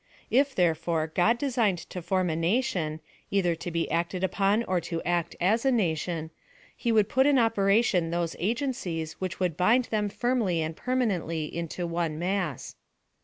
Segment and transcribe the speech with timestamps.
[0.31, 4.81] If, therefore, God designed to form a nation, either to be act 3d upon or
[4.81, 6.31] to act as a nation,
[6.75, 11.85] he would put in operation those agencies which would bind them firmly and permanently into
[11.85, 12.77] one mass.